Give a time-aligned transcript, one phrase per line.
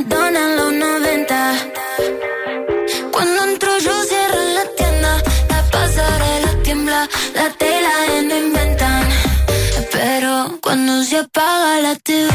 [0.00, 1.54] Madonna los 90.
[3.10, 7.90] Cuando entro yo cierro la tienda, la pasarela tiembla, la tela
[8.28, 9.08] no inventan.
[9.90, 12.30] Pero cuando se apaga la TV, eh,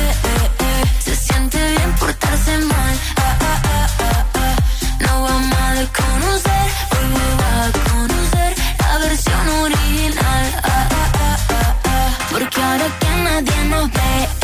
[0.00, 2.94] eh, eh, se siente bien portarse mal.
[3.16, 4.56] Ah, ah, ah, ah, ah.
[5.00, 10.44] No vamos a desconocer, hoy me a conocer la versión original.
[10.62, 10.88] Ah.
[12.30, 14.43] Porque ahora que nadie nos ve,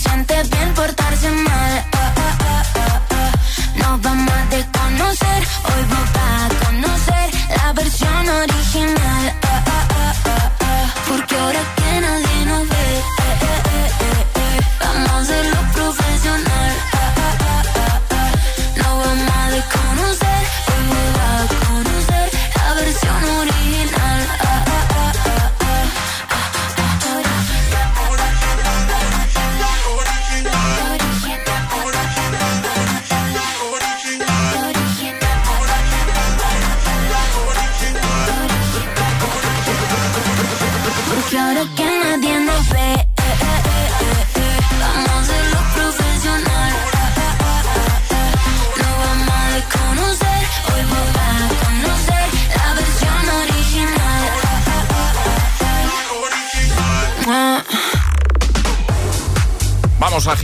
[0.00, 1.99] siente bien portarse mal.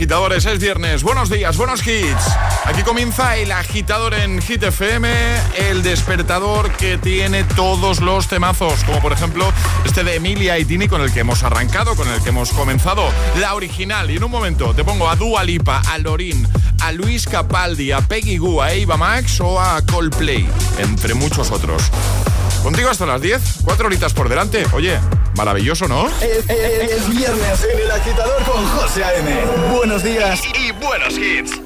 [0.07, 1.03] Agitadores, es viernes.
[1.03, 2.31] Buenos días, buenos hits.
[2.63, 5.09] Aquí comienza el agitador en Hit FM,
[5.57, 9.51] el despertador que tiene todos los temazos, como por ejemplo
[9.83, 13.03] este de Emilia y Tini con el que hemos arrancado, con el que hemos comenzado,
[13.41, 14.09] la original.
[14.09, 16.47] Y en un momento te pongo a Dua Lipa, a Lorin,
[16.83, 20.47] a Luis Capaldi, a Peggy Goo, a Eva Max o a Coldplay,
[20.77, 21.83] entre muchos otros.
[22.63, 24.65] Contigo hasta las 10, cuatro horitas por delante.
[24.71, 24.99] Oye,
[25.37, 26.07] maravilloso, ¿no?
[26.21, 29.45] Es, es- es viernes en el agitador con José A.M.
[29.73, 30.41] Buenos días.
[30.59, 31.61] Y buenos hits.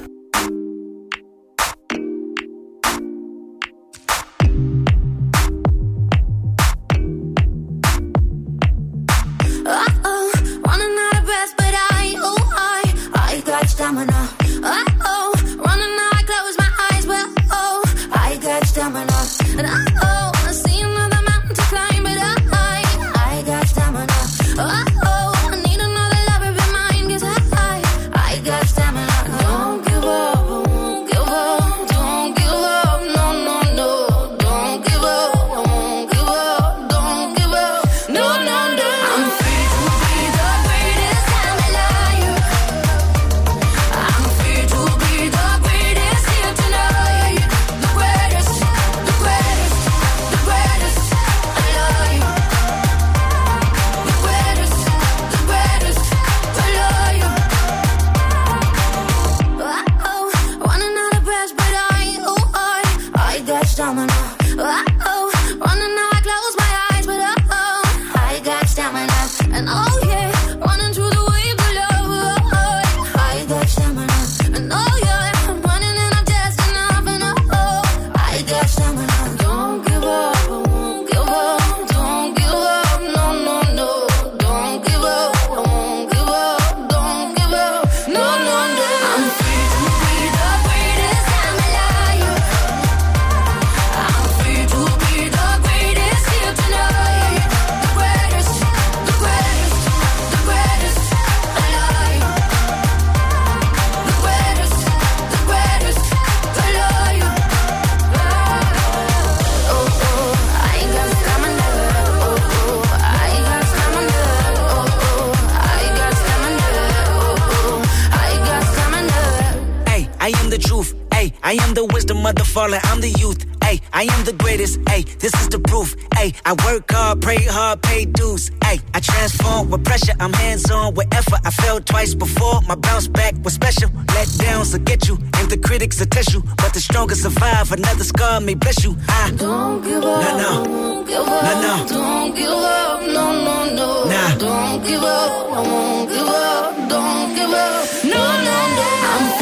[135.02, 136.42] Get you, and the critics will test you.
[136.56, 137.72] But the strongest survive.
[137.72, 138.96] Another scar may bless you.
[139.08, 140.22] I don't give up.
[140.22, 140.64] No, no.
[140.64, 141.42] Don't give up.
[141.42, 141.88] No, no.
[141.88, 143.02] Don't give up.
[143.02, 144.04] No, no, no.
[144.04, 144.34] Nah.
[144.38, 145.30] Don't give up.
[145.52, 146.88] I won't give up.
[146.88, 148.04] Don't give up.
[148.04, 148.86] No, no, no.
[149.12, 149.41] I'm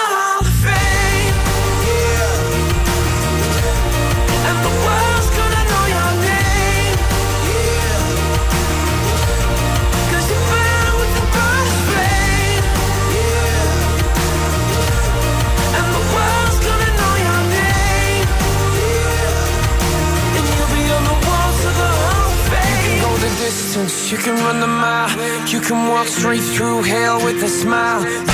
[26.11, 28.30] Straight through hell with a smile.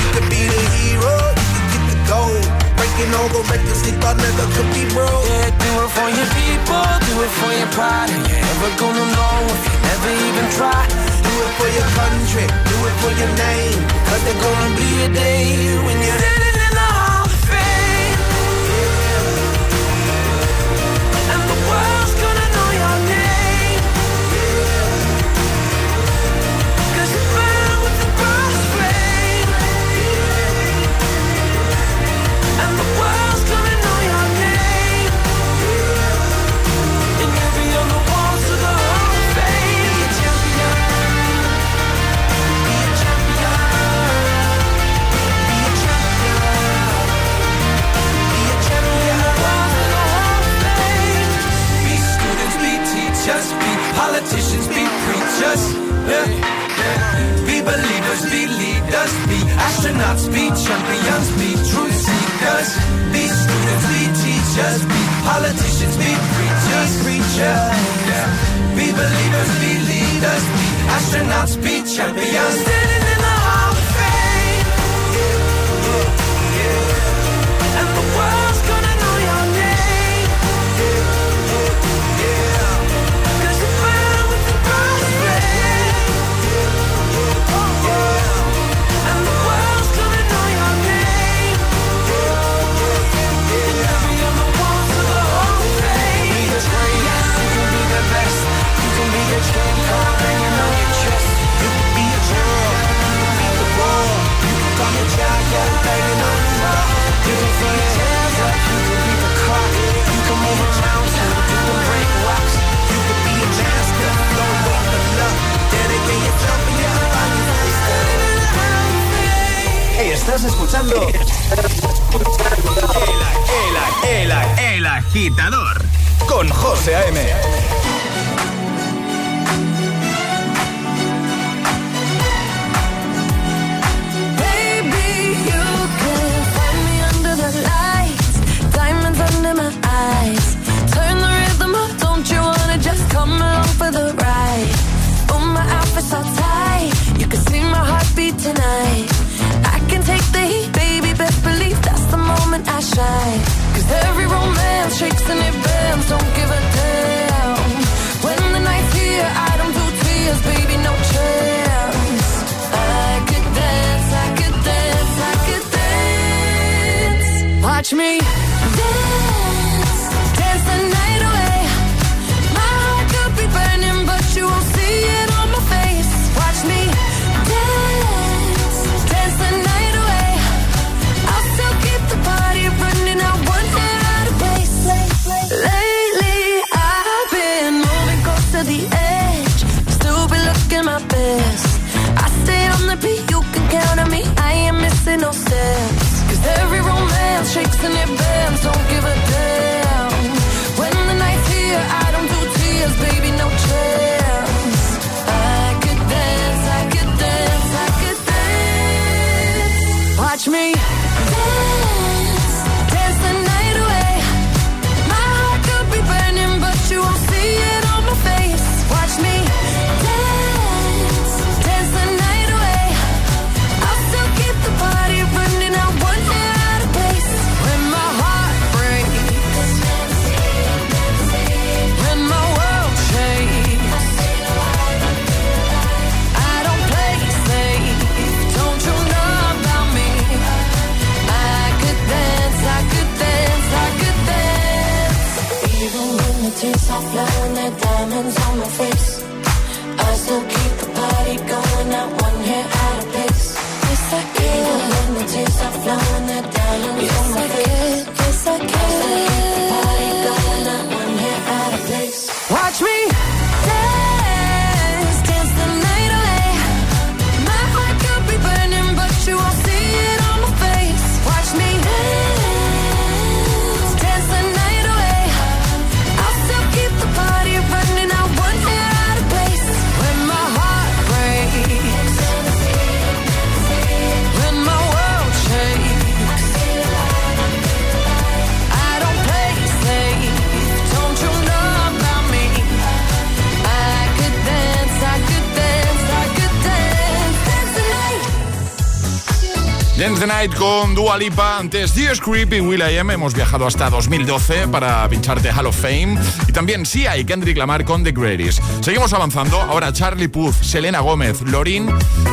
[300.38, 303.10] Night con Dua Lipa, antes Dios Creep y Will.i.am.
[303.10, 306.18] Hemos viajado hasta 2012 para pincharte Hall of Fame.
[306.46, 308.62] Y también Sia y Kendrick Lamar con The Greatest.
[308.82, 309.58] Seguimos avanzando.
[309.58, 311.88] Ahora Charlie Puth, Selena Gómez, Lorin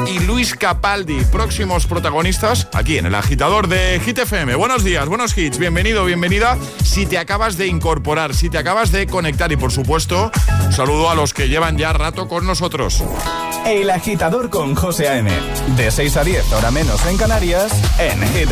[0.07, 1.23] y Luis Capaldi.
[1.31, 4.55] Próximos protagonistas aquí en el agitador de Hit FM.
[4.55, 5.57] Buenos días, buenos hits.
[5.57, 6.57] Bienvenido, bienvenida.
[6.83, 10.33] Si te acabas de incorporar, si te acabas de conectar y por supuesto,
[10.71, 13.01] saludo a los que llevan ya rato con nosotros.
[13.65, 15.31] El agitador con José A.M.
[15.75, 18.51] De 6 a 10, hora menos en Canarias, en Hit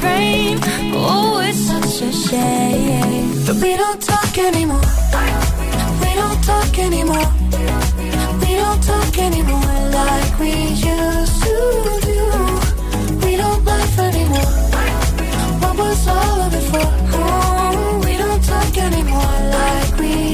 [0.00, 0.58] Brain.
[0.94, 3.44] Oh, it's such a shame.
[3.46, 4.80] But we don't talk anymore.
[6.02, 7.28] We don't talk anymore.
[8.40, 11.56] We don't talk anymore like we used to
[12.10, 12.22] do.
[13.24, 14.50] We don't laugh anymore.
[15.62, 16.88] What was all of it for?
[17.16, 20.33] Oh, we don't talk anymore like we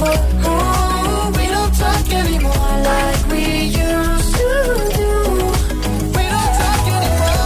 [0.00, 2.52] we don't talk anymore
[2.84, 4.48] like we used to.
[6.14, 7.36] We don't talk anymore.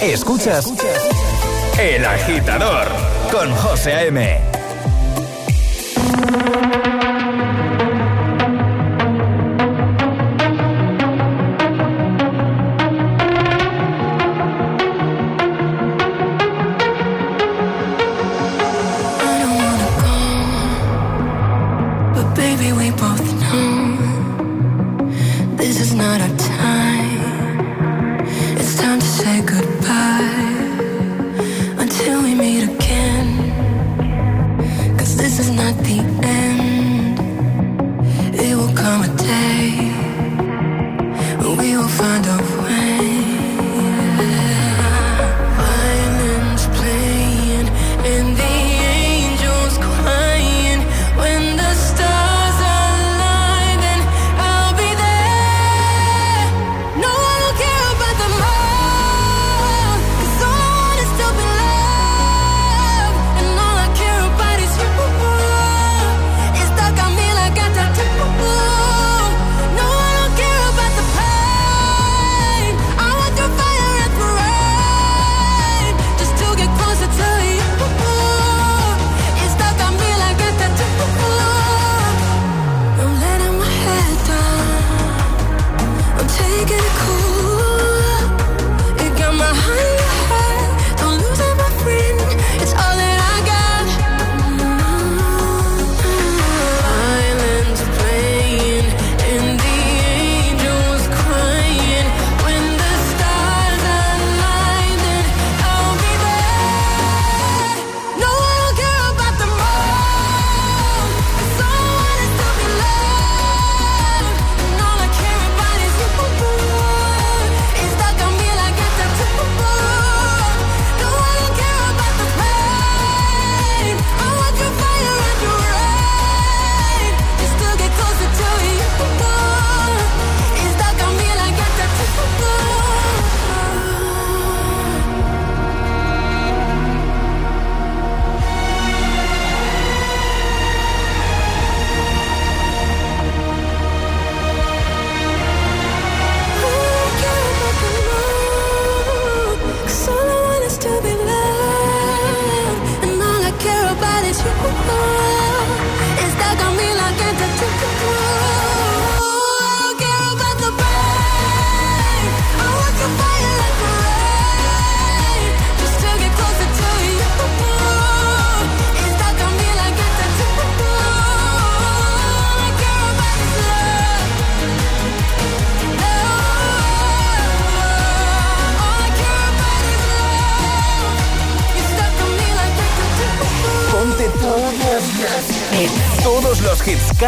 [0.00, 0.12] We.
[0.12, 0.72] Escuchas
[1.78, 2.88] El Agitador
[3.30, 4.40] con José A.M.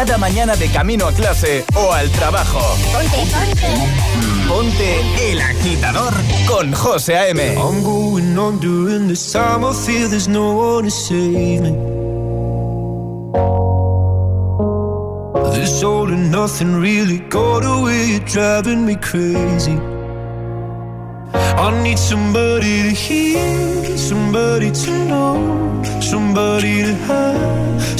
[0.05, 2.59] cada mañana de camino a clase o al trabajo.
[4.47, 6.13] Ponte El Agitador
[6.47, 7.41] con José A.M.
[7.57, 9.65] I'm going on during this time.
[9.65, 11.71] I feel there's no one to save me.
[15.55, 18.11] This all and nothing really got away.
[18.11, 19.77] You're driving me crazy.
[21.33, 27.99] I need somebody to hear, somebody to know, somebody to have.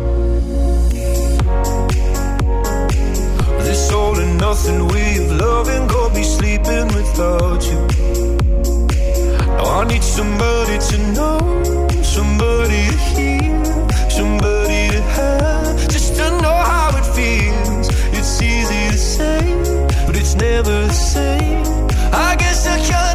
[3.91, 7.81] soul and nothing we've loving go be sleeping without you.
[9.57, 11.37] Now i need somebody to know
[12.15, 13.55] somebody to hear
[14.17, 17.87] somebody to have just to know how it feels.
[18.17, 19.41] It's easy to say
[20.05, 21.63] but it's never the same.
[22.27, 23.10] I guess i can't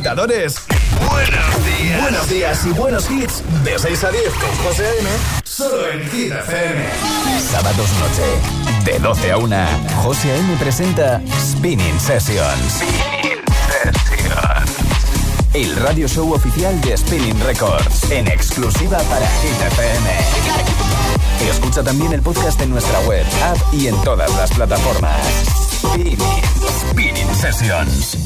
[0.00, 2.02] buenos días.
[2.02, 3.42] Buenos días y buenos hits.
[3.64, 5.08] De 6 a 10 con José A.M.
[5.44, 6.84] Solo en Hit FM.
[7.40, 8.90] Sábados noche.
[8.90, 9.56] De 12 a 1.
[10.02, 10.56] José A.M.
[10.58, 12.74] presenta Spinning Sessions.
[12.74, 14.70] Spinning Sessions.
[15.54, 18.10] El radio show oficial de Spinning Records.
[18.10, 21.50] En exclusiva para Hit FM.
[21.50, 25.26] Escucha también el podcast en nuestra web, app y en todas las plataformas.
[25.72, 26.18] Spinning,
[26.90, 28.25] Spinning Sessions.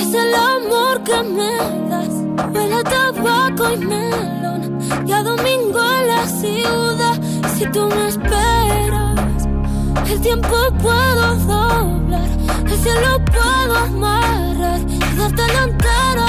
[0.00, 1.52] Es el amor que me
[1.90, 2.14] das.
[2.52, 7.16] Huele a tabaco y melón, y a domingo en la ciudad.
[7.56, 9.46] Si tú me esperas
[10.10, 12.28] el tiempo puedo doblar,
[12.70, 16.28] el cielo puedo amarrar y darte la entera.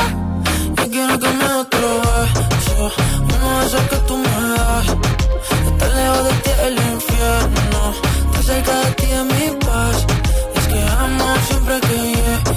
[0.78, 4.88] Yo quiero que me otro beso, uno de esos que tú me das.
[5.68, 7.82] Estar lejos de ti el infierno,
[8.26, 10.06] estar cerca de ti es mi paz.
[10.56, 12.57] es que amo siempre que llegas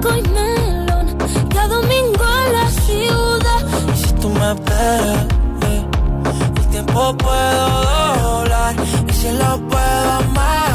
[0.00, 1.16] Perico y melón,
[1.52, 3.66] cada domingo en la ciudad.
[3.92, 5.26] Y si tú me esperas,
[6.56, 7.82] el tiempo puedo
[8.22, 8.76] doblar,
[9.08, 10.67] y si lo puedo amar.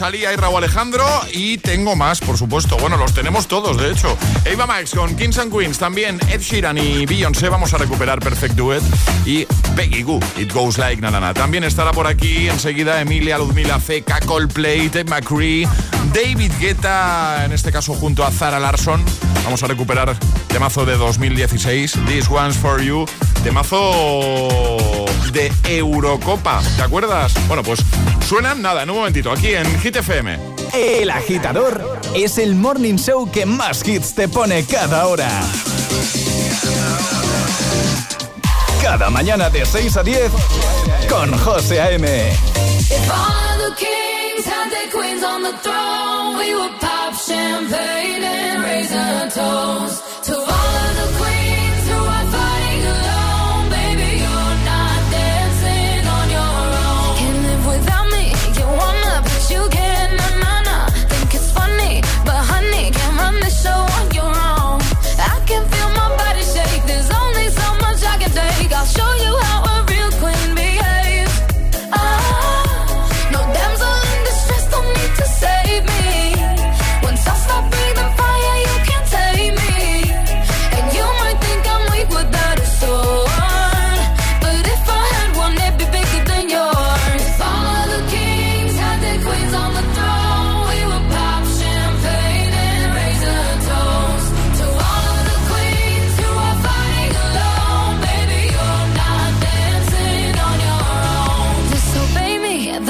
[0.00, 2.78] Rosalía y Raúl Alejandro y tengo más, por supuesto.
[2.78, 4.16] Bueno, los tenemos todos, de hecho.
[4.46, 7.50] Eva Max con Kings and Queens, también Ed Sheeran y Beyoncé.
[7.50, 8.82] Vamos a recuperar Perfect Duet
[9.26, 9.44] y
[9.76, 11.34] Peggy Goo, It Goes Like Na Na Na.
[11.34, 15.68] También estará por aquí enseguida Emilia Ludmila Ceca, Coldplay, Ted McCree,
[16.12, 19.04] David Guetta, en este caso junto a Zara Larson.
[19.44, 20.16] Vamos a recuperar
[20.48, 23.06] temazo de 2016, This One's For You,
[23.42, 24.96] temazo
[25.32, 27.32] de Eurocopa, ¿te acuerdas?
[27.46, 27.80] Bueno, pues
[28.26, 30.38] suenan nada, en un momentito, aquí en Hit FM.
[30.72, 35.28] El agitador es el morning show que más hits te pone cada hora.
[38.82, 40.32] Cada mañana de 6 a 10
[41.08, 42.32] con José A.M.
[44.90, 50.59] queens on the throne, we would pop champagne and raise a toast to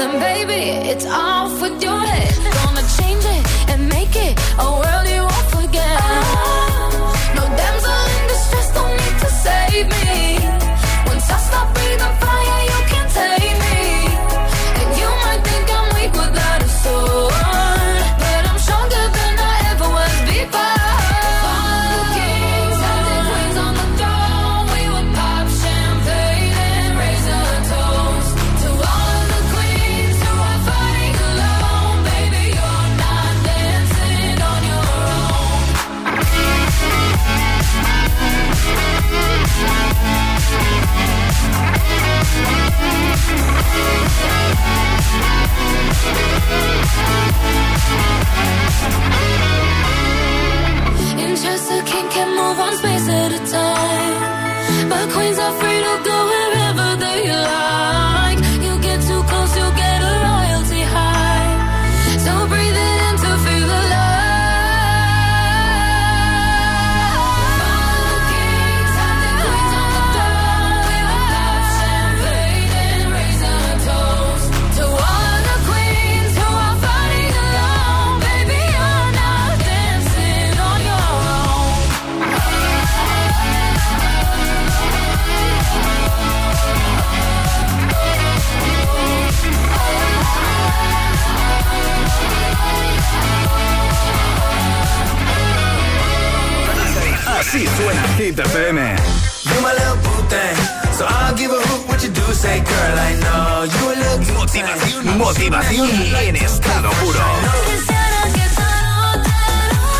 [0.01, 2.33] then baby, it's off with your head.
[2.65, 4.90] Gonna change it and make it a world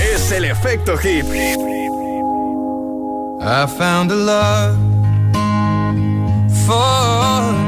[0.00, 0.14] olvidaré.
[0.14, 1.26] Es el efecto hit.
[3.40, 4.76] I found a love
[6.66, 7.67] for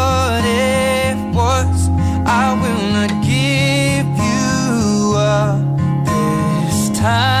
[7.01, 7.40] time.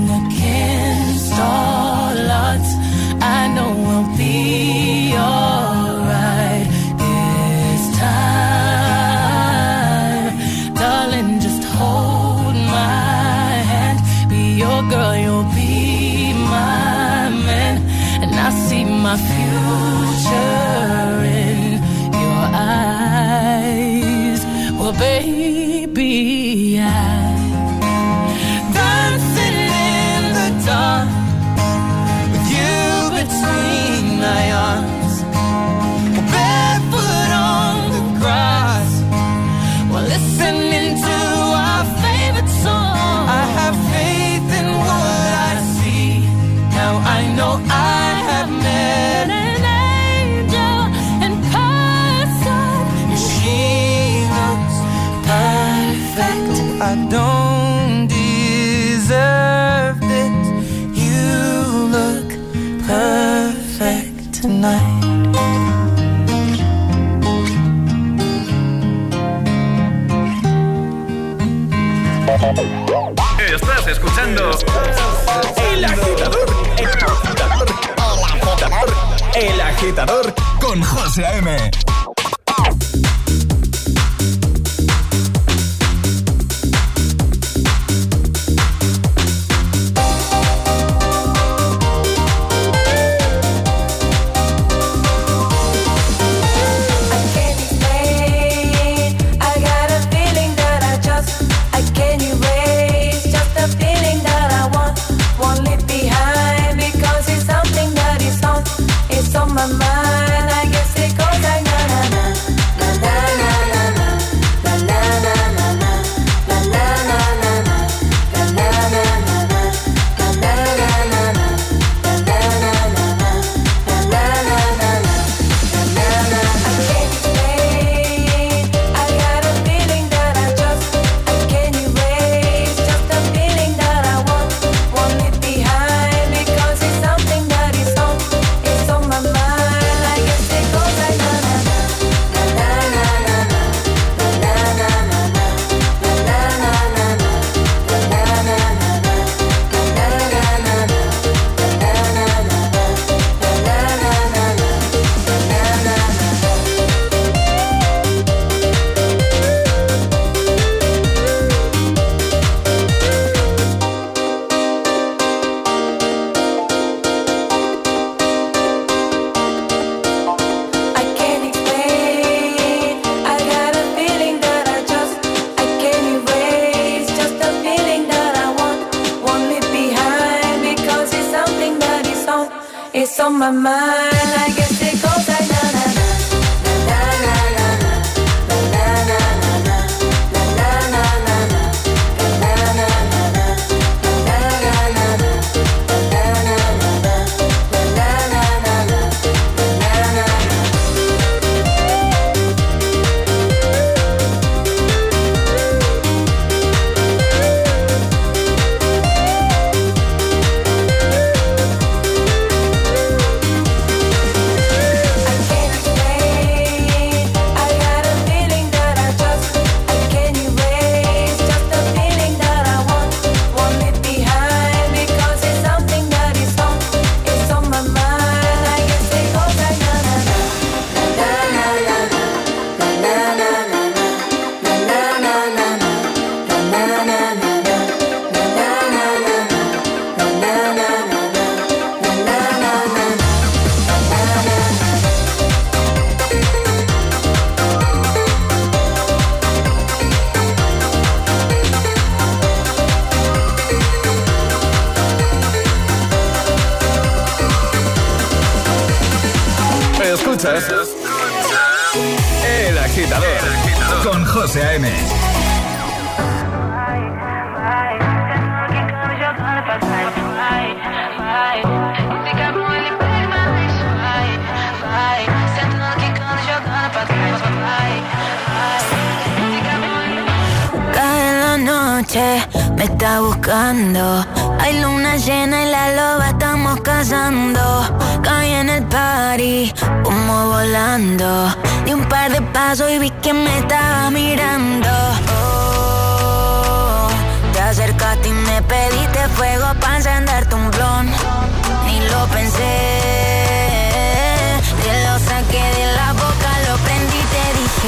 [1.41, 2.71] all odds.
[3.37, 6.67] I know we'll be alright.
[7.01, 9.15] this time,
[10.81, 11.31] darling.
[11.45, 13.99] Just hold my hand.
[14.29, 17.75] Be your girl, you'll be my man,
[18.23, 21.13] and I see my future
[21.45, 21.59] in
[22.23, 22.43] your
[22.75, 24.41] eyes.
[24.79, 27.10] Well, baby, I.
[74.31, 74.55] El Agitador,
[75.67, 76.45] El Agitador,
[76.77, 76.87] El
[78.23, 78.93] Agitador,
[79.35, 81.69] El Agitador con José M.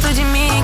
[0.00, 0.57] perto de mim.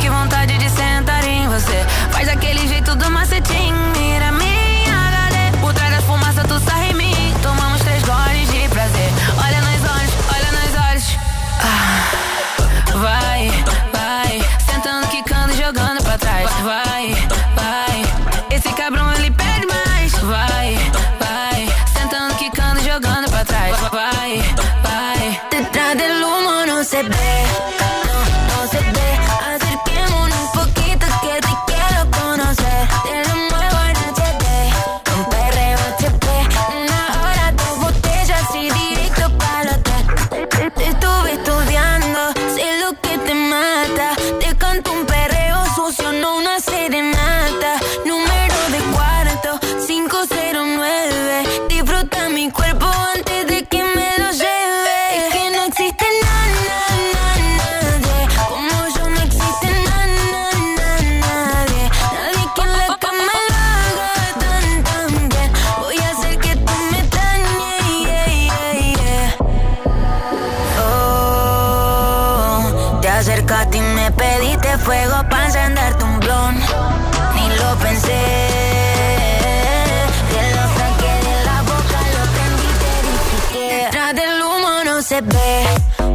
[85.05, 85.66] se ve,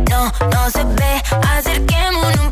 [0.09, 1.21] no, no se ve.
[1.55, 2.51] Acerquémonos un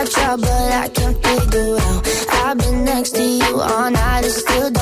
[0.00, 2.08] I try, but I can't figure out.
[2.42, 4.79] I've been next to you all night and still.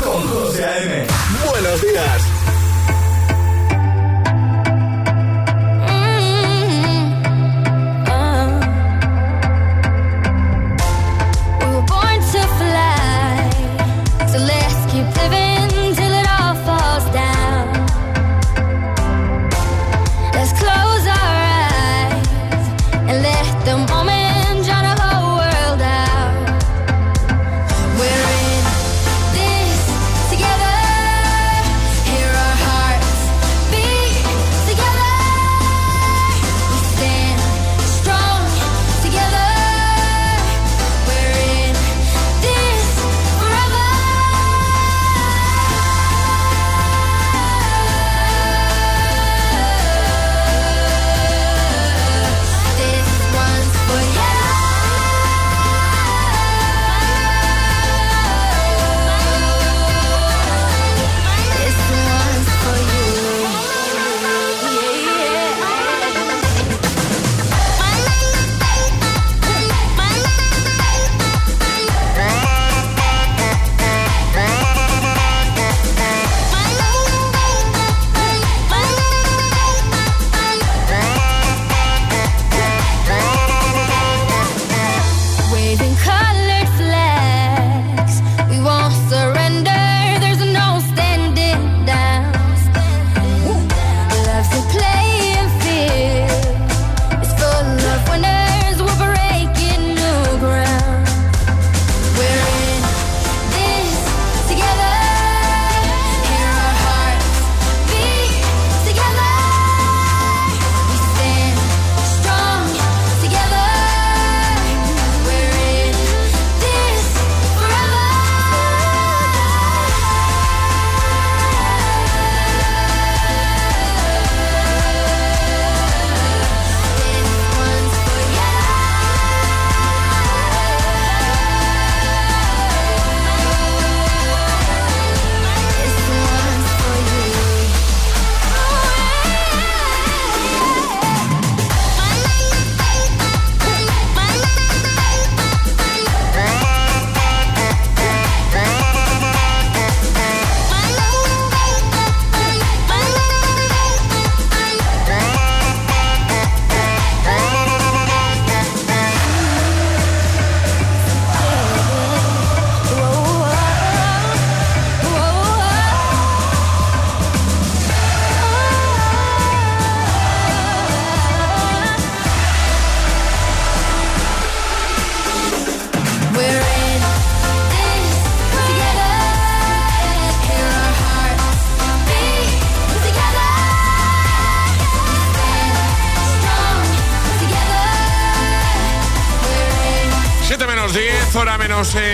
[0.00, 1.06] con José A.M.
[1.50, 2.33] Buenos días.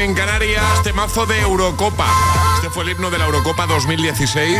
[0.00, 2.06] en Canarias, temazo de Eurocopa.
[2.56, 4.58] Este fue el himno de la Eurocopa 2016.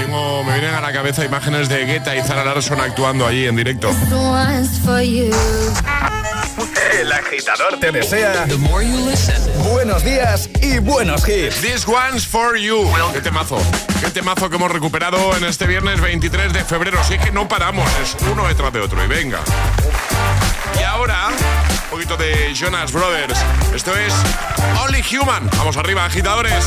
[0.00, 3.54] Tengo, me vienen a la cabeza imágenes de Guetta y Zara Larson actuando allí en
[3.56, 3.90] directo.
[6.98, 8.46] El agitador te desea
[9.70, 11.60] buenos días y buenos hits.
[11.60, 12.90] This one's for you.
[13.12, 13.58] Qué temazo.
[14.00, 16.98] Qué temazo que hemos recuperado en este viernes 23 de febrero.
[16.98, 19.04] Así que no paramos, es uno detrás de otro.
[19.04, 19.40] Y venga.
[20.82, 23.38] Y ahora, un poquito de Jonas Brothers.
[23.72, 24.12] Esto es
[24.82, 25.48] Only Human.
[25.56, 26.66] Vamos arriba, agitadores.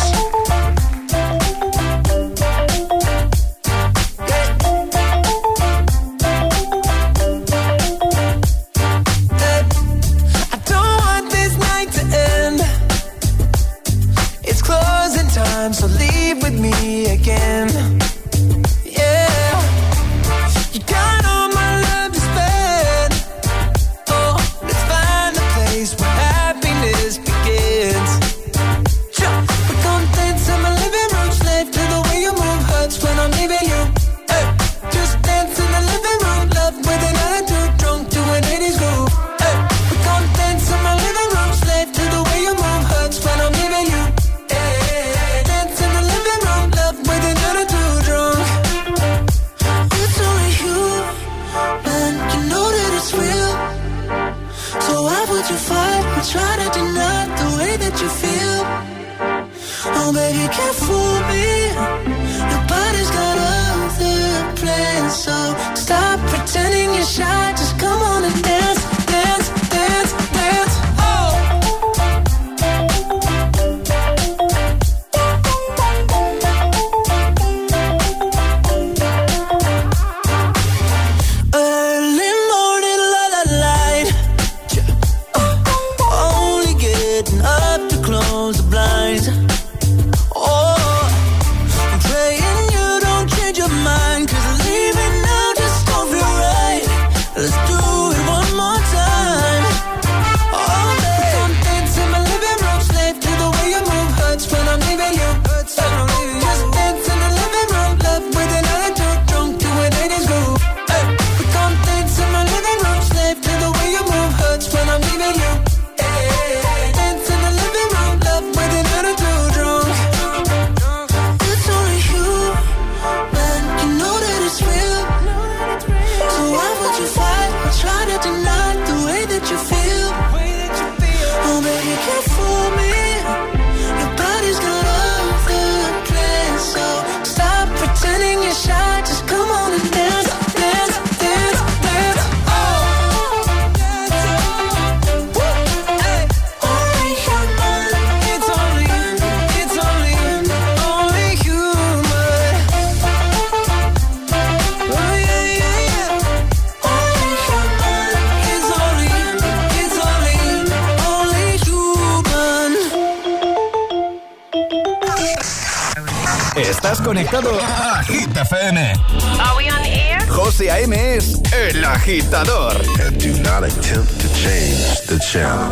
[172.20, 172.76] Agitador.
[173.06, 175.70] And do not attempt to change the channel.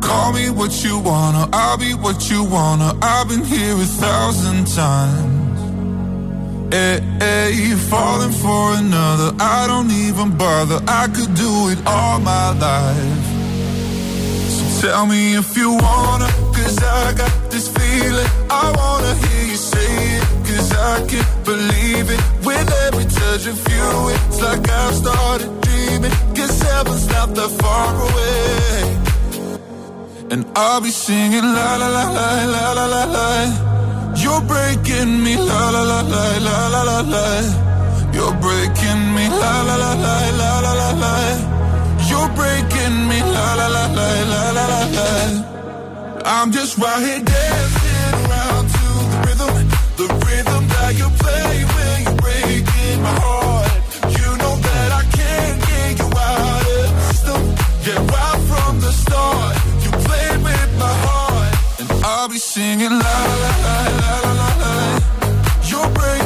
[0.00, 2.96] Call me what you wanna, I'll be what you wanna.
[3.02, 5.34] I've been here a thousand times.
[6.72, 9.32] Hey, hey, you're falling for another.
[9.38, 10.80] I don't even bother.
[10.88, 13.26] I could do it all my life.
[14.50, 16.05] So tell me if you wanna,
[23.44, 26.10] of you, it's like I've started dreaming.
[26.34, 28.96] Cause heaven's not that far away.
[30.32, 33.28] And I'll be singing la la la la la la la la.
[34.16, 37.26] You're breaking me la la la la la la la la.
[38.16, 41.14] You're breaking me la la la la la la la la.
[42.08, 45.10] You're breaking me la la la la la la la la.
[46.24, 49.54] I'm just right here dancing around to the rhythm,
[50.00, 51.95] the rhythm that you play with
[62.56, 63.76] singing la la la
[64.38, 64.74] la la.
[65.68, 66.25] You're breaking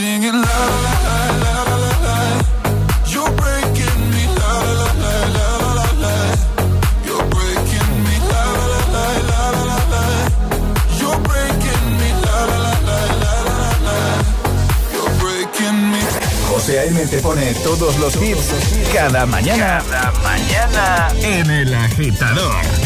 [0.00, 2.16] singing la la la la la la.
[3.12, 6.12] You're breaking me la la la la la la la
[15.92, 16.00] me.
[16.48, 16.78] José
[17.10, 18.48] te pone todos los hits
[18.94, 19.82] cada mañana.
[19.90, 22.79] Cada mañana en el agitador.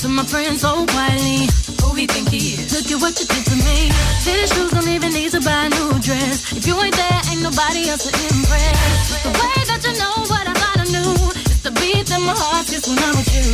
[0.00, 1.44] To my friends oh, so quietly,
[1.84, 2.72] who he think he is?
[2.72, 3.92] Look at what you did to me.
[4.24, 6.56] Fitted shoes don't even need to buy a new dress.
[6.56, 8.80] If you ain't there, ain't nobody else to impress.
[9.20, 11.12] The way that you know what I thought I knew
[11.44, 13.52] is the beat that my heart gets when I'm with you.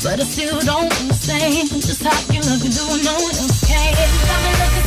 [0.00, 3.92] But I still don't understand just how you look and do no one else can.
[3.92, 4.81] Got me looking